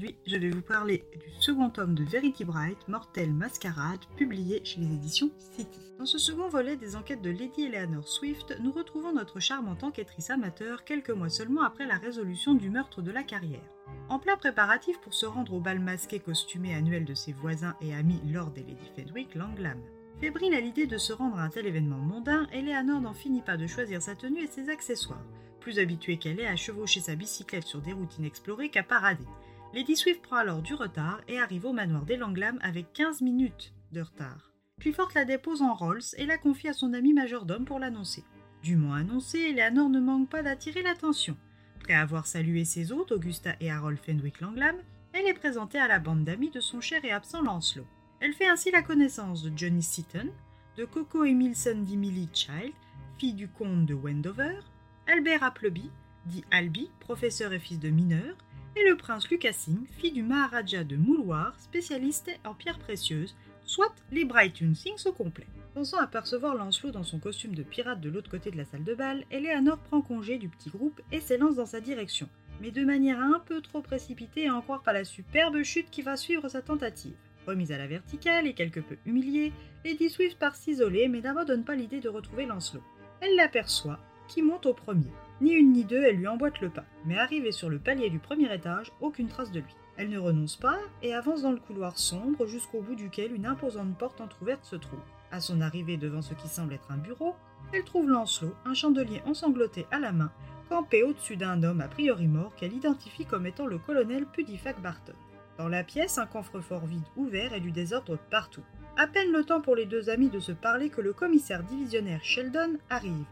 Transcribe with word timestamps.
Aujourd'hui, 0.00 0.16
je 0.26 0.36
vais 0.38 0.48
vous 0.48 0.62
parler 0.62 1.04
du 1.12 1.30
second 1.40 1.68
tome 1.68 1.94
de 1.94 2.04
Verity 2.04 2.46
Bright, 2.46 2.88
Mortel 2.88 3.34
Mascarade, 3.34 4.00
publié 4.16 4.62
chez 4.64 4.80
les 4.80 4.94
éditions 4.94 5.30
City. 5.36 5.78
Dans 5.98 6.06
ce 6.06 6.16
second 6.16 6.48
volet 6.48 6.78
des 6.78 6.96
enquêtes 6.96 7.20
de 7.20 7.28
Lady 7.28 7.64
Eleanor 7.66 8.08
Swift, 8.08 8.56
nous 8.62 8.72
retrouvons 8.72 9.12
notre 9.12 9.40
charmante 9.40 9.84
enquêtrice 9.84 10.30
amateur 10.30 10.84
quelques 10.84 11.10
mois 11.10 11.28
seulement 11.28 11.60
après 11.60 11.84
la 11.84 11.98
résolution 11.98 12.54
du 12.54 12.70
meurtre 12.70 13.02
de 13.02 13.10
la 13.10 13.22
carrière. 13.22 13.60
En 14.08 14.18
plein 14.18 14.38
préparatif 14.38 14.98
pour 15.02 15.12
se 15.12 15.26
rendre 15.26 15.52
au 15.52 15.60
bal 15.60 15.80
masqué 15.80 16.18
costumé 16.18 16.74
annuel 16.74 17.04
de 17.04 17.12
ses 17.12 17.34
voisins 17.34 17.76
et 17.82 17.92
amis 17.92 18.22
Lord 18.26 18.52
et 18.56 18.60
Lady 18.60 18.90
Fenwick 18.96 19.34
Langlam. 19.34 19.82
Fébrile 20.18 20.54
à 20.54 20.60
l'idée 20.60 20.86
de 20.86 20.96
se 20.96 21.12
rendre 21.12 21.36
à 21.36 21.42
un 21.42 21.50
tel 21.50 21.66
événement 21.66 21.98
mondain, 21.98 22.46
Eleanor 22.54 23.02
n'en 23.02 23.12
finit 23.12 23.42
pas 23.42 23.58
de 23.58 23.66
choisir 23.66 24.00
sa 24.00 24.14
tenue 24.14 24.44
et 24.44 24.46
ses 24.46 24.70
accessoires, 24.70 25.26
plus 25.60 25.78
habituée 25.78 26.16
qu'elle 26.16 26.40
est 26.40 26.46
à 26.46 26.56
chevaucher 26.56 27.00
sa 27.00 27.16
bicyclette 27.16 27.66
sur 27.66 27.82
des 27.82 27.92
routes 27.92 28.16
inexplorées 28.16 28.70
qu'à 28.70 28.82
parader. 28.82 29.26
Lady 29.72 29.94
Swift 29.94 30.20
prend 30.22 30.36
alors 30.36 30.62
du 30.62 30.74
retard 30.74 31.20
et 31.28 31.38
arrive 31.38 31.64
au 31.64 31.72
manoir 31.72 32.04
des 32.04 32.16
Langlam 32.16 32.58
avec 32.60 32.92
15 32.92 33.20
minutes 33.20 33.72
de 33.92 34.00
retard. 34.00 34.52
Clifford 34.80 35.10
la 35.14 35.24
dépose 35.24 35.62
en 35.62 35.74
Rolls 35.74 36.02
et 36.16 36.26
la 36.26 36.38
confie 36.38 36.68
à 36.68 36.72
son 36.72 36.92
ami 36.92 37.12
majordome 37.12 37.64
pour 37.64 37.78
l'annoncer. 37.78 38.24
Dûment 38.64 38.94
annoncé, 38.94 39.38
Eleanor 39.38 39.88
ne 39.88 40.00
manque 40.00 40.28
pas 40.28 40.42
d'attirer 40.42 40.82
l'attention. 40.82 41.36
Après 41.76 41.94
avoir 41.94 42.26
salué 42.26 42.64
ses 42.64 42.90
hôtes, 42.90 43.12
Augusta 43.12 43.54
et 43.60 43.70
Harold 43.70 43.98
Fenwick 43.98 44.40
Langlam, 44.40 44.74
elle 45.12 45.26
est 45.26 45.34
présentée 45.34 45.78
à 45.78 45.86
la 45.86 46.00
bande 46.00 46.24
d'amis 46.24 46.50
de 46.50 46.60
son 46.60 46.80
cher 46.80 47.04
et 47.04 47.12
absent 47.12 47.42
Lancelot. 47.42 47.86
Elle 48.18 48.32
fait 48.32 48.48
ainsi 48.48 48.72
la 48.72 48.82
connaissance 48.82 49.44
de 49.44 49.56
Johnny 49.56 49.82
Seaton, 49.82 50.30
de 50.76 50.84
Coco 50.84 51.24
Emilson 51.24 51.84
d'Emily 51.86 52.28
Child, 52.32 52.72
fille 53.18 53.34
du 53.34 53.46
comte 53.46 53.86
de 53.86 53.94
Wendover, 53.94 54.58
Albert 55.06 55.44
Appleby, 55.44 55.90
dit 56.26 56.44
Albi, 56.50 56.90
professeur 57.00 57.52
et 57.52 57.60
fils 57.60 57.78
de 57.78 57.88
mineur, 57.90 58.36
et 58.76 58.88
le 58.88 58.96
prince 58.96 59.28
Lucas 59.28 59.52
Singh, 59.52 59.86
fils 59.98 60.12
du 60.12 60.22
Maharaja 60.22 60.84
de 60.84 60.96
Mouloir, 60.96 61.58
spécialiste 61.58 62.30
en 62.44 62.54
pierres 62.54 62.78
précieuses, 62.78 63.34
soit 63.64 63.94
les 64.12 64.24
Brighton 64.24 64.74
Sings 64.74 65.06
au 65.06 65.12
complet. 65.12 65.46
Pensant 65.74 65.98
apercevoir 65.98 66.54
Lancelot 66.54 66.90
dans 66.90 67.04
son 67.04 67.18
costume 67.18 67.54
de 67.54 67.62
pirate 67.62 68.00
de 68.00 68.10
l'autre 68.10 68.30
côté 68.30 68.50
de 68.50 68.56
la 68.56 68.64
salle 68.64 68.84
de 68.84 68.94
bal, 68.94 69.24
Eleanor 69.30 69.78
prend 69.78 70.00
congé 70.00 70.38
du 70.38 70.48
petit 70.48 70.70
groupe 70.70 71.00
et 71.12 71.20
s'élance 71.20 71.56
dans 71.56 71.66
sa 71.66 71.80
direction, 71.80 72.28
mais 72.60 72.70
de 72.70 72.84
manière 72.84 73.20
un 73.20 73.40
peu 73.40 73.60
trop 73.60 73.80
précipitée 73.80 74.48
à 74.48 74.54
en 74.54 74.62
croire 74.62 74.82
par 74.82 74.94
la 74.94 75.04
superbe 75.04 75.62
chute 75.62 75.90
qui 75.90 76.02
va 76.02 76.16
suivre 76.16 76.48
sa 76.48 76.62
tentative. 76.62 77.14
Remise 77.46 77.72
à 77.72 77.78
la 77.78 77.86
verticale 77.86 78.46
et 78.46 78.54
quelque 78.54 78.80
peu 78.80 78.96
humiliée, 79.06 79.52
Lady 79.84 80.10
Swift 80.10 80.38
part 80.38 80.56
s'isoler 80.56 81.08
mais 81.08 81.20
n'abandonne 81.20 81.64
pas 81.64 81.74
l'idée 81.74 82.00
de 82.00 82.08
retrouver 82.08 82.46
Lancelot. 82.46 82.82
Elle 83.20 83.36
l'aperçoit, 83.36 83.98
qui 84.28 84.42
monte 84.42 84.66
au 84.66 84.74
premier. 84.74 85.12
Ni 85.40 85.52
une 85.52 85.72
ni 85.72 85.84
deux, 85.84 86.02
elle 86.02 86.16
lui 86.16 86.28
emboîte 86.28 86.60
le 86.60 86.68
pas, 86.68 86.84
mais 87.06 87.18
arrivée 87.18 87.52
sur 87.52 87.70
le 87.70 87.78
palier 87.78 88.10
du 88.10 88.18
premier 88.18 88.52
étage, 88.54 88.92
aucune 89.00 89.28
trace 89.28 89.50
de 89.50 89.60
lui. 89.60 89.74
Elle 89.96 90.10
ne 90.10 90.18
renonce 90.18 90.56
pas 90.56 90.78
et 91.02 91.14
avance 91.14 91.42
dans 91.42 91.52
le 91.52 91.58
couloir 91.58 91.96
sombre 91.96 92.46
jusqu'au 92.46 92.82
bout 92.82 92.94
duquel 92.94 93.34
une 93.34 93.46
imposante 93.46 93.96
porte 93.96 94.20
entr'ouverte 94.20 94.64
se 94.64 94.76
trouve. 94.76 95.00
À 95.32 95.40
son 95.40 95.62
arrivée 95.62 95.96
devant 95.96 96.20
ce 96.20 96.34
qui 96.34 96.48
semble 96.48 96.74
être 96.74 96.90
un 96.90 96.98
bureau, 96.98 97.34
elle 97.72 97.84
trouve 97.84 98.10
Lancelot, 98.10 98.54
un 98.66 98.74
chandelier 98.74 99.22
ensangloté 99.24 99.86
à 99.90 99.98
la 99.98 100.12
main, 100.12 100.30
campé 100.68 101.02
au-dessus 101.02 101.36
d'un 101.36 101.62
homme 101.62 101.80
a 101.80 101.88
priori 101.88 102.26
mort 102.26 102.54
qu'elle 102.56 102.74
identifie 102.74 103.24
comme 103.24 103.46
étant 103.46 103.66
le 103.66 103.78
colonel 103.78 104.26
Pudifac 104.26 104.80
Barton. 104.82 105.14
Dans 105.56 105.68
la 105.68 105.84
pièce, 105.84 106.18
un 106.18 106.26
coffre-fort 106.26 106.86
vide 106.86 107.04
ouvert 107.16 107.54
et 107.54 107.60
du 107.60 107.70
désordre 107.70 108.18
partout. 108.30 108.64
À 108.96 109.06
peine 109.06 109.32
le 109.32 109.44
temps 109.44 109.60
pour 109.60 109.76
les 109.76 109.86
deux 109.86 110.10
amis 110.10 110.28
de 110.28 110.40
se 110.40 110.52
parler 110.52 110.90
que 110.90 111.00
le 111.00 111.12
commissaire 111.12 111.62
divisionnaire 111.62 112.24
Sheldon 112.24 112.78
arrive, 112.90 113.24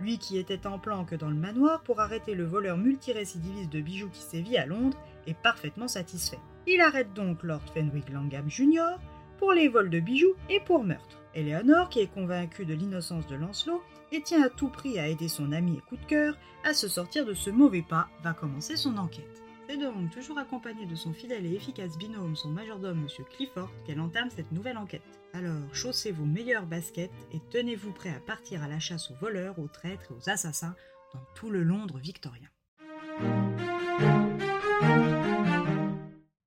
lui 0.00 0.18
qui 0.18 0.38
était 0.38 0.66
en 0.66 0.78
planque 0.78 1.14
dans 1.14 1.30
le 1.30 1.36
manoir 1.36 1.82
pour 1.82 2.00
arrêter 2.00 2.34
le 2.34 2.44
voleur 2.44 2.76
multirécidiviste 2.76 3.70
de 3.70 3.80
bijoux 3.80 4.10
qui 4.10 4.20
sévit 4.20 4.56
à 4.56 4.66
Londres, 4.66 4.98
est 5.26 5.34
parfaitement 5.34 5.88
satisfait. 5.88 6.38
Il 6.66 6.80
arrête 6.80 7.12
donc 7.14 7.42
Lord 7.42 7.62
Fenwick 7.74 8.10
Langham 8.10 8.48
Jr. 8.48 8.98
pour 9.38 9.52
les 9.52 9.68
vols 9.68 9.90
de 9.90 10.00
bijoux 10.00 10.34
et 10.50 10.60
pour 10.60 10.84
meurtre. 10.84 11.22
Eleanor, 11.34 11.88
qui 11.88 12.00
est 12.00 12.12
convaincue 12.12 12.64
de 12.64 12.74
l'innocence 12.74 13.26
de 13.26 13.36
Lancelot 13.36 13.82
et 14.10 14.22
tient 14.22 14.42
à 14.42 14.48
tout 14.48 14.68
prix 14.68 14.98
à 14.98 15.08
aider 15.08 15.28
son 15.28 15.52
ami 15.52 15.76
et 15.76 15.80
coup 15.80 15.96
de 15.96 16.06
cœur 16.06 16.36
à 16.64 16.74
se 16.74 16.88
sortir 16.88 17.26
de 17.26 17.34
ce 17.34 17.50
mauvais 17.50 17.84
pas, 17.86 18.08
va 18.22 18.32
commencer 18.32 18.76
son 18.76 18.96
enquête. 18.96 19.45
C'est 19.68 19.78
donc 19.78 20.10
toujours 20.12 20.38
accompagnée 20.38 20.86
de 20.86 20.94
son 20.94 21.12
fidèle 21.12 21.44
et 21.44 21.54
efficace 21.54 21.98
binôme, 21.98 22.36
son 22.36 22.50
majordome 22.50 23.00
M. 23.00 23.24
Clifford, 23.30 23.70
qu'elle 23.84 24.00
entame 24.00 24.30
cette 24.30 24.52
nouvelle 24.52 24.78
enquête. 24.78 25.02
Alors, 25.32 25.74
chaussez 25.74 26.12
vos 26.12 26.24
meilleures 26.24 26.66
baskets 26.66 27.10
et 27.32 27.40
tenez-vous 27.50 27.90
prêt 27.90 28.14
à 28.14 28.20
partir 28.20 28.62
à 28.62 28.68
la 28.68 28.78
chasse 28.78 29.10
aux 29.10 29.16
voleurs, 29.16 29.58
aux 29.58 29.66
traîtres 29.66 30.12
et 30.12 30.14
aux 30.14 30.30
assassins 30.30 30.76
dans 31.12 31.20
tout 31.34 31.50
le 31.50 31.64
Londres 31.64 31.98
victorien. 31.98 32.48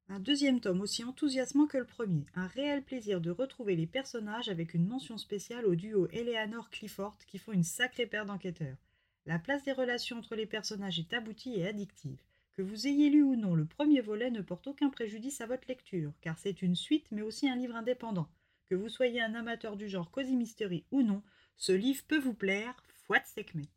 Un 0.08 0.19
deuxième 0.19 0.62
tome 0.62 0.79
aussi 0.79 1.03
enthousiasmant 1.03 1.68
que 1.68 1.78
le 1.78 1.85
premier, 1.85 2.25
un 2.35 2.47
réel 2.47 2.84
plaisir 2.84 3.19
de 3.19 3.31
retrouver 3.31 3.75
les 3.75 3.88
personnages 3.88 4.47
avec 4.47 4.74
une 4.74 4.88
mention 4.88 5.18
spéciale 5.18 5.66
au 5.66 5.75
duo 5.75 6.08
Eleanor 6.13 6.69
Clifford 6.69 7.18
qui 7.28 7.38
font 7.38 7.52
une 7.52 7.63
sacrée 7.63 8.06
paire 8.06 8.25
d'enquêteurs. 8.25 8.78
La 9.25 9.40
place 9.40 9.63
des 9.63 9.74
relations 9.74 10.18
entre 10.18 10.35
les 10.35 10.46
personnages 10.46 11.00
est 11.00 11.13
aboutie 11.13 11.59
et 11.59 11.68
addictive. 11.68 12.19
Que 12.59 12.64
vous 12.66 12.88
ayez 12.88 13.09
lu 13.09 13.24
ou 13.24 13.38
non 13.38 13.56
le 13.56 13.64
premier 13.64 14.02
volet 14.02 14.30
ne 14.31 14.42
porte 14.42 14.68
aucun 14.68 14.90
préjudice 14.90 15.40
à 15.40 15.46
votre 15.46 15.70
lecture, 15.70 16.12
car 16.20 16.38
c'est 16.38 16.62
une 16.62 16.75
suite 16.75 17.06
mais 17.09 17.22
aussi 17.22 17.47
un 17.47 17.56
livre 17.56 17.78
indépendant. 17.78 18.28
Que 18.70 18.75
vous 18.75 18.90
soyez 18.90 19.22
un 19.22 19.34
amateur 19.34 19.78
du 19.78 19.88
genre 19.88 20.12
Cozy 20.12 20.36
Mystery 20.36 20.84
ou 20.92 21.02
non, 21.02 21.24
ce 21.56 21.72
livre 21.72 22.03
peut 22.06 22.20
vous 22.20 22.34
plaire, 22.34 22.84
fouette 23.06 23.28
Sekhmet. 23.28 23.70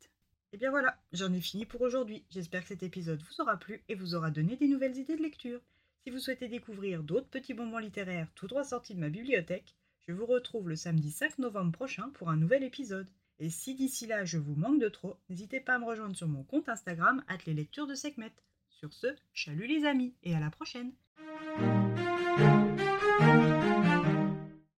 Et 0.51 0.57
bien 0.57 0.69
voilà, 0.69 1.01
j'en 1.13 1.31
ai 1.31 1.39
fini 1.39 1.65
pour 1.65 1.79
aujourd'hui. 1.79 2.25
J'espère 2.29 2.63
que 2.63 2.67
cet 2.67 2.83
épisode 2.83 3.23
vous 3.23 3.39
aura 3.39 3.55
plu 3.55 3.81
et 3.87 3.95
vous 3.95 4.15
aura 4.15 4.31
donné 4.31 4.57
des 4.57 4.67
nouvelles 4.67 4.97
idées 4.97 5.15
de 5.15 5.23
lecture. 5.23 5.61
Si 6.03 6.09
vous 6.09 6.19
souhaitez 6.19 6.49
découvrir 6.49 7.03
d'autres 7.03 7.29
petits 7.29 7.53
bonbons 7.53 7.77
littéraires 7.77 8.33
tout 8.35 8.47
droit 8.47 8.65
sortis 8.65 8.95
de 8.95 8.99
ma 8.99 9.07
bibliothèque, 9.07 9.77
je 10.05 10.11
vous 10.11 10.25
retrouve 10.25 10.67
le 10.67 10.75
samedi 10.75 11.09
5 11.09 11.39
novembre 11.39 11.71
prochain 11.71 12.09
pour 12.15 12.29
un 12.29 12.35
nouvel 12.35 12.63
épisode. 12.65 13.07
Et 13.39 13.49
si 13.49 13.75
d'ici 13.75 14.07
là 14.07 14.25
je 14.25 14.39
vous 14.39 14.55
manque 14.55 14.81
de 14.81 14.89
trop, 14.89 15.15
n'hésitez 15.29 15.61
pas 15.61 15.75
à 15.75 15.79
me 15.79 15.85
rejoindre 15.85 16.17
sur 16.17 16.27
mon 16.27 16.43
compte 16.43 16.67
Instagram, 16.67 17.23
les 17.47 17.53
lectures 17.53 17.87
de 17.87 17.95
Sekhmet. 17.95 18.33
Sur 18.79 18.93
ce, 18.93 19.07
chalut 19.33 19.67
les 19.67 19.85
amis 19.85 20.13
et 20.23 20.35
à 20.35 20.39
la 20.39 20.49
prochaine 20.49 20.91